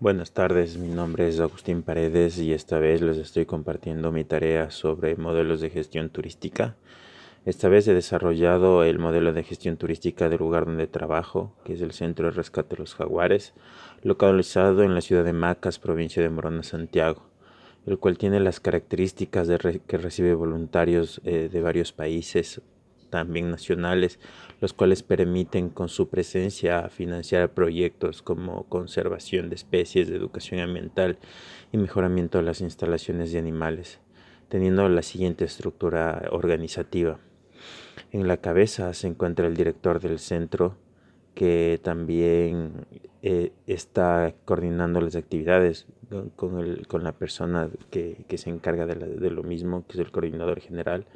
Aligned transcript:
Buenas 0.00 0.32
tardes, 0.32 0.76
mi 0.76 0.88
nombre 0.88 1.28
es 1.28 1.38
Agustín 1.38 1.82
Paredes 1.82 2.38
y 2.38 2.52
esta 2.52 2.80
vez 2.80 3.00
les 3.00 3.16
estoy 3.16 3.46
compartiendo 3.46 4.10
mi 4.10 4.24
tarea 4.24 4.72
sobre 4.72 5.14
modelos 5.14 5.60
de 5.60 5.70
gestión 5.70 6.10
turística. 6.10 6.74
Esta 7.46 7.68
vez 7.68 7.86
he 7.86 7.94
desarrollado 7.94 8.82
el 8.82 8.98
modelo 8.98 9.32
de 9.32 9.44
gestión 9.44 9.76
turística 9.76 10.28
del 10.28 10.40
lugar 10.40 10.66
donde 10.66 10.88
trabajo, 10.88 11.54
que 11.64 11.74
es 11.74 11.80
el 11.80 11.92
Centro 11.92 12.26
de 12.26 12.32
Rescate 12.32 12.74
de 12.74 12.80
los 12.80 12.96
Jaguares, 12.96 13.54
localizado 14.02 14.82
en 14.82 14.94
la 14.94 15.00
ciudad 15.00 15.24
de 15.24 15.32
Macas, 15.32 15.78
provincia 15.78 16.20
de 16.24 16.28
Morona, 16.28 16.64
Santiago, 16.64 17.22
el 17.86 17.98
cual 17.98 18.18
tiene 18.18 18.40
las 18.40 18.58
características 18.58 19.46
de 19.46 19.80
que 19.86 19.96
recibe 19.96 20.34
voluntarios 20.34 21.20
eh, 21.24 21.48
de 21.50 21.62
varios 21.62 21.92
países, 21.92 22.60
también 23.14 23.48
nacionales, 23.48 24.18
los 24.60 24.72
cuales 24.72 25.04
permiten 25.04 25.68
con 25.68 25.88
su 25.88 26.08
presencia 26.08 26.88
financiar 26.88 27.54
proyectos 27.54 28.22
como 28.22 28.64
conservación 28.64 29.50
de 29.50 29.54
especies, 29.54 30.08
de 30.08 30.16
educación 30.16 30.58
ambiental 30.58 31.18
y 31.70 31.78
mejoramiento 31.78 32.38
de 32.38 32.44
las 32.44 32.60
instalaciones 32.60 33.30
de 33.30 33.38
animales, 33.38 34.00
teniendo 34.48 34.88
la 34.88 35.02
siguiente 35.02 35.44
estructura 35.44 36.28
organizativa. 36.32 37.20
En 38.10 38.26
la 38.26 38.38
cabeza 38.38 38.92
se 38.94 39.06
encuentra 39.06 39.46
el 39.46 39.54
director 39.54 40.00
del 40.00 40.18
centro, 40.18 40.76
que 41.36 41.78
también 41.84 42.86
eh, 43.22 43.52
está 43.68 44.34
coordinando 44.44 45.00
las 45.00 45.14
actividades 45.14 45.86
con, 46.34 46.82
con 46.88 47.04
la 47.04 47.12
persona 47.12 47.70
que, 47.90 48.24
se 48.36 48.50
encarga 48.50 48.86
de, 48.86 49.30
lo 49.30 49.44
mismo, 49.44 49.86
que 49.86 49.92
es 49.92 50.00
el 50.00 50.10
coordinador 50.10 50.58
general 50.58 51.06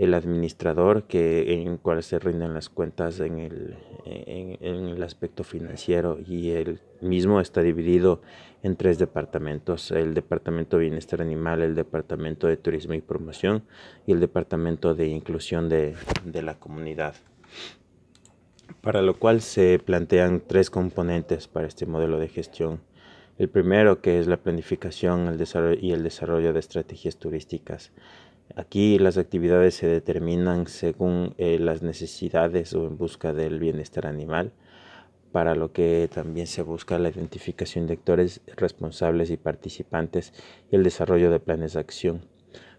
el 0.00 0.14
administrador 0.14 1.02
que 1.02 1.52
en 1.52 1.76
cual 1.76 2.02
se 2.02 2.18
rinden 2.18 2.54
las 2.54 2.70
cuentas 2.70 3.20
en 3.20 3.38
el, 3.38 3.76
en, 4.06 4.88
el 4.88 5.02
aspecto 5.02 5.44
financiero 5.44 6.18
y 6.26 6.52
el 6.52 6.80
mismo 7.02 7.38
está 7.38 7.60
dividido 7.60 8.22
en 8.62 8.76
tres 8.76 8.98
departamentos, 8.98 9.90
el 9.90 10.14
departamento 10.14 10.78
de 10.78 10.84
bienestar 10.84 11.20
animal, 11.20 11.60
el 11.60 11.74
departamento 11.74 12.46
de 12.46 12.56
turismo 12.56 12.94
y 12.94 13.02
promoción 13.02 13.64
y 14.06 14.12
el 14.12 14.20
departamento 14.20 14.94
de 14.94 15.08
inclusión 15.08 15.68
de, 15.68 15.94
de 16.24 16.40
la 16.40 16.58
comunidad. 16.58 17.14
Para 18.80 19.02
lo 19.02 19.18
cual 19.18 19.42
se 19.42 19.78
plantean 19.78 20.42
tres 20.46 20.70
componentes 20.70 21.46
para 21.46 21.66
este 21.66 21.84
modelo 21.84 22.18
de 22.18 22.28
gestión. 22.28 22.80
El 23.36 23.50
primero 23.50 24.00
que 24.00 24.18
es 24.18 24.26
la 24.26 24.38
planificación 24.38 25.28
el 25.28 25.36
desarrollo 25.36 25.78
y 25.78 25.92
el 25.92 26.02
desarrollo 26.02 26.54
de 26.54 26.60
estrategias 26.60 27.18
turísticas. 27.18 27.92
Aquí 28.56 28.98
las 28.98 29.16
actividades 29.16 29.74
se 29.74 29.86
determinan 29.86 30.66
según 30.66 31.34
eh, 31.38 31.58
las 31.58 31.82
necesidades 31.82 32.74
o 32.74 32.86
en 32.86 32.98
busca 32.98 33.32
del 33.32 33.60
bienestar 33.60 34.06
animal, 34.06 34.52
para 35.30 35.54
lo 35.54 35.72
que 35.72 36.08
también 36.12 36.48
se 36.48 36.62
busca 36.62 36.98
la 36.98 37.10
identificación 37.10 37.86
de 37.86 37.94
actores 37.94 38.40
responsables 38.56 39.30
y 39.30 39.36
participantes 39.36 40.32
y 40.70 40.76
el 40.76 40.82
desarrollo 40.82 41.30
de 41.30 41.38
planes 41.38 41.74
de 41.74 41.80
acción. 41.80 42.26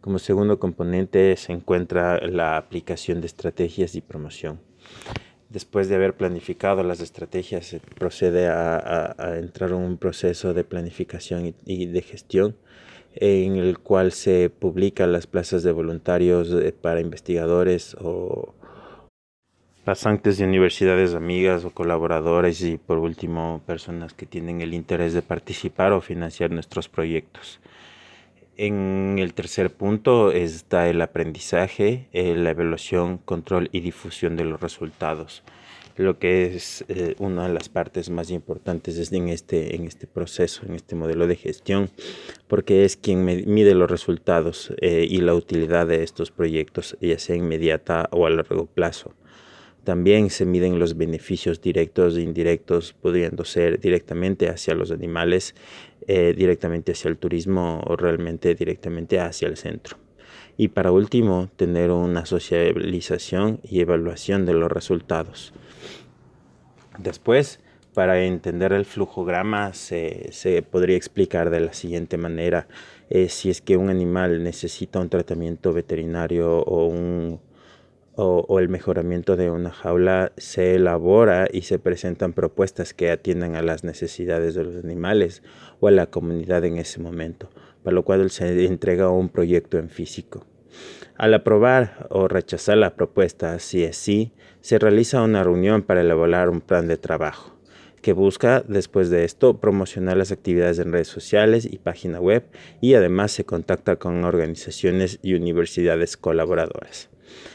Como 0.00 0.18
segundo 0.18 0.58
componente 0.58 1.36
se 1.36 1.52
encuentra 1.52 2.18
la 2.26 2.56
aplicación 2.56 3.20
de 3.20 3.26
estrategias 3.26 3.94
y 3.94 4.00
promoción. 4.00 4.60
Después 5.50 5.88
de 5.88 5.96
haber 5.96 6.14
planificado 6.14 6.82
las 6.82 7.00
estrategias, 7.00 7.66
se 7.66 7.80
procede 7.80 8.48
a, 8.48 9.14
entrar 9.38 9.70
en 9.70 9.76
un 9.76 9.96
proceso 9.98 10.54
de 10.54 10.64
planificación 10.64 11.54
y 11.64 11.86
de 11.86 12.02
gestión 12.02 12.56
en 13.20 13.56
el 13.56 13.78
cual 13.78 14.12
se 14.12 14.50
publican 14.50 15.12
las 15.12 15.26
plazas 15.26 15.62
de 15.62 15.72
voluntarios 15.72 16.52
eh, 16.52 16.72
para 16.72 17.00
investigadores 17.00 17.96
o 18.00 18.54
pasantes 19.84 20.38
de 20.38 20.44
universidades 20.44 21.14
amigas 21.14 21.64
o 21.64 21.70
colaboradores 21.70 22.62
y 22.62 22.76
por 22.76 22.98
último 22.98 23.62
personas 23.66 24.12
que 24.12 24.26
tienen 24.26 24.60
el 24.60 24.74
interés 24.74 25.14
de 25.14 25.22
participar 25.22 25.92
o 25.92 26.00
financiar 26.00 26.50
nuestros 26.50 26.88
proyectos. 26.88 27.60
En 28.56 29.16
el 29.18 29.34
tercer 29.34 29.72
punto 29.72 30.32
está 30.32 30.88
el 30.88 31.00
aprendizaje, 31.00 32.08
eh, 32.12 32.34
la 32.34 32.50
evaluación, 32.50 33.18
control 33.18 33.68
y 33.72 33.80
difusión 33.80 34.36
de 34.36 34.44
los 34.44 34.60
resultados 34.60 35.42
lo 35.98 36.18
que 36.18 36.54
es 36.54 36.84
eh, 36.88 37.14
una 37.18 37.48
de 37.48 37.54
las 37.54 37.68
partes 37.68 38.10
más 38.10 38.30
importantes 38.30 39.12
en 39.12 39.28
este, 39.28 39.76
en 39.76 39.84
este 39.84 40.06
proceso, 40.06 40.62
en 40.66 40.74
este 40.74 40.94
modelo 40.94 41.26
de 41.26 41.36
gestión, 41.36 41.90
porque 42.46 42.84
es 42.84 42.96
quien 42.96 43.24
mide 43.24 43.74
los 43.74 43.90
resultados 43.90 44.72
eh, 44.80 45.06
y 45.08 45.18
la 45.18 45.34
utilidad 45.34 45.86
de 45.86 46.02
estos 46.02 46.30
proyectos, 46.30 46.96
ya 47.00 47.18
sea 47.18 47.36
inmediata 47.36 48.08
o 48.12 48.26
a 48.26 48.30
largo 48.30 48.66
plazo. 48.66 49.14
También 49.84 50.28
se 50.28 50.44
miden 50.44 50.78
los 50.78 50.98
beneficios 50.98 51.62
directos 51.62 52.16
e 52.16 52.20
indirectos, 52.20 52.92
pudiendo 52.92 53.44
ser 53.44 53.80
directamente 53.80 54.48
hacia 54.48 54.74
los 54.74 54.90
animales, 54.90 55.54
eh, 56.06 56.34
directamente 56.36 56.92
hacia 56.92 57.08
el 57.08 57.16
turismo 57.16 57.80
o 57.86 57.96
realmente 57.96 58.54
directamente 58.54 59.18
hacia 59.18 59.48
el 59.48 59.56
centro. 59.56 59.96
Y 60.58 60.68
para 60.68 60.92
último, 60.92 61.48
tener 61.56 61.90
una 61.90 62.26
socialización 62.26 63.60
y 63.62 63.80
evaluación 63.80 64.44
de 64.44 64.54
los 64.54 64.70
resultados. 64.70 65.54
Después, 66.98 67.60
para 67.94 68.22
entender 68.22 68.72
el 68.72 68.84
flujograma 68.84 69.72
se, 69.72 70.28
se 70.32 70.62
podría 70.62 70.96
explicar 70.96 71.50
de 71.50 71.60
la 71.60 71.72
siguiente 71.72 72.16
manera. 72.16 72.68
Eh, 73.10 73.28
si 73.28 73.50
es 73.50 73.60
que 73.60 73.76
un 73.76 73.88
animal 73.88 74.42
necesita 74.42 75.00
un 75.00 75.08
tratamiento 75.08 75.72
veterinario 75.72 76.58
o, 76.60 76.86
un, 76.86 77.40
o, 78.14 78.44
o, 78.48 78.58
el 78.58 78.68
mejoramiento 78.68 79.36
de 79.36 79.50
una 79.50 79.70
jaula, 79.70 80.32
se 80.36 80.74
elabora 80.74 81.48
y 81.52 81.62
se 81.62 81.78
presentan 81.78 82.32
propuestas 82.32 82.94
que 82.94 83.10
atiendan 83.10 83.56
a 83.56 83.62
las 83.62 83.84
necesidades 83.84 84.54
de 84.54 84.64
los 84.64 84.84
animales 84.84 85.42
o 85.80 85.88
a 85.88 85.90
la 85.90 86.06
comunidad 86.06 86.64
en 86.64 86.76
ese 86.76 87.00
momento, 87.00 87.48
para 87.82 87.94
lo 87.94 88.04
cual 88.04 88.30
se 88.30 88.66
entrega 88.66 89.08
un 89.10 89.28
proyecto 89.28 89.78
en 89.78 89.88
físico. 89.88 90.46
Al 91.16 91.34
aprobar 91.34 92.06
o 92.10 92.28
rechazar 92.28 92.78
la 92.78 92.94
propuesta, 92.94 93.58
si 93.58 93.84
es 93.84 93.96
sí, 93.96 94.32
se 94.60 94.78
realiza 94.78 95.22
una 95.22 95.44
reunión 95.44 95.82
para 95.82 96.00
elaborar 96.00 96.48
un 96.48 96.60
plan 96.60 96.88
de 96.88 96.96
trabajo 96.96 97.58
que 98.02 98.12
busca, 98.12 98.64
después 98.66 99.10
de 99.10 99.24
esto, 99.24 99.58
promocionar 99.58 100.16
las 100.16 100.32
actividades 100.32 100.78
en 100.78 100.92
redes 100.92 101.08
sociales 101.08 101.68
y 101.70 101.78
página 101.78 102.20
web 102.20 102.44
y 102.80 102.94
además 102.94 103.32
se 103.32 103.44
contacta 103.44 103.96
con 103.96 104.24
organizaciones 104.24 105.18
y 105.22 105.34
universidades 105.34 106.16
colaboradoras. 106.16 107.10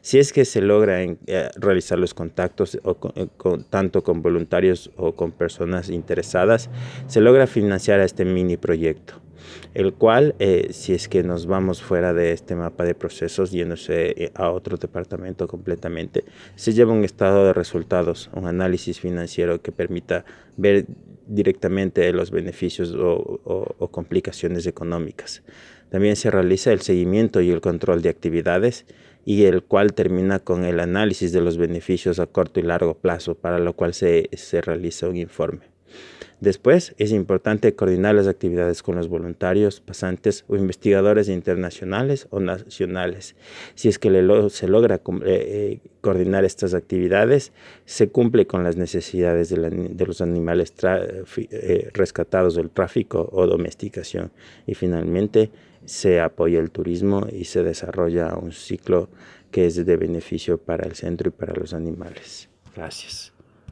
Si 0.00 0.18
es 0.18 0.32
que 0.32 0.44
se 0.44 0.60
logra 0.60 1.02
eh, 1.02 1.16
realizar 1.56 1.98
los 1.98 2.14
contactos 2.14 2.76
eh, 2.76 3.26
tanto 3.70 4.04
con 4.04 4.22
voluntarios 4.22 4.92
o 4.96 5.16
con 5.16 5.32
personas 5.32 5.88
interesadas, 5.88 6.70
se 7.08 7.20
logra 7.20 7.46
financiar 7.46 8.00
este 8.00 8.24
mini 8.24 8.56
proyecto 8.56 9.25
el 9.74 9.92
cual, 9.94 10.34
eh, 10.38 10.68
si 10.70 10.94
es 10.94 11.08
que 11.08 11.22
nos 11.22 11.46
vamos 11.46 11.82
fuera 11.82 12.12
de 12.12 12.32
este 12.32 12.54
mapa 12.54 12.84
de 12.84 12.94
procesos, 12.94 13.50
yéndose 13.50 14.24
eh, 14.24 14.30
a 14.34 14.50
otro 14.50 14.76
departamento 14.76 15.48
completamente, 15.48 16.24
se 16.54 16.72
lleva 16.72 16.92
un 16.92 17.04
estado 17.04 17.44
de 17.44 17.52
resultados, 17.52 18.30
un 18.34 18.46
análisis 18.46 19.00
financiero 19.00 19.60
que 19.60 19.72
permita 19.72 20.24
ver 20.56 20.86
directamente 21.26 22.12
los 22.12 22.30
beneficios 22.30 22.94
o, 22.94 23.40
o 23.78 23.88
complicaciones 23.88 24.66
económicas. 24.66 25.42
También 25.90 26.16
se 26.16 26.30
realiza 26.30 26.72
el 26.72 26.80
seguimiento 26.80 27.40
y 27.40 27.50
el 27.50 27.60
control 27.60 28.02
de 28.02 28.08
actividades 28.08 28.86
y 29.24 29.44
el 29.44 29.64
cual 29.64 29.92
termina 29.92 30.38
con 30.38 30.64
el 30.64 30.78
análisis 30.78 31.32
de 31.32 31.40
los 31.40 31.58
beneficios 31.58 32.20
a 32.20 32.26
corto 32.26 32.60
y 32.60 32.62
largo 32.62 32.94
plazo, 32.94 33.34
para 33.34 33.58
lo 33.58 33.74
cual 33.74 33.92
se, 33.92 34.28
se 34.32 34.60
realiza 34.60 35.08
un 35.08 35.16
informe. 35.16 35.75
Después, 36.40 36.94
es 36.98 37.12
importante 37.12 37.74
coordinar 37.74 38.14
las 38.14 38.26
actividades 38.26 38.82
con 38.82 38.96
los 38.96 39.08
voluntarios, 39.08 39.80
pasantes 39.80 40.44
o 40.48 40.56
investigadores 40.56 41.28
internacionales 41.28 42.26
o 42.30 42.40
nacionales. 42.40 43.36
Si 43.74 43.88
es 43.88 43.98
que 43.98 44.10
se 44.50 44.68
logra 44.68 44.96
eh, 44.96 45.00
eh, 45.24 45.80
coordinar 46.02 46.44
estas 46.44 46.74
actividades, 46.74 47.52
se 47.86 48.10
cumple 48.10 48.46
con 48.46 48.64
las 48.64 48.76
necesidades 48.76 49.48
de, 49.48 50.06
los 50.06 50.20
animales 50.20 50.74
eh, 50.84 51.90
rescatados 51.94 52.54
del 52.54 52.68
tráfico 52.68 53.28
o 53.32 53.46
domesticación. 53.46 54.30
Y 54.66 54.74
finalmente, 54.74 55.50
se 55.86 56.20
apoya 56.20 56.58
el 56.58 56.70
turismo 56.70 57.26
y 57.32 57.44
se 57.44 57.62
desarrolla 57.62 58.36
un 58.36 58.52
ciclo 58.52 59.08
que 59.50 59.66
es 59.66 59.86
de 59.86 59.96
beneficio 59.96 60.58
para 60.58 60.86
el 60.86 60.94
centro 60.94 61.28
y 61.28 61.32
para 61.32 61.54
los 61.54 61.72
animales. 61.72 62.50
Gracias. 62.74 63.35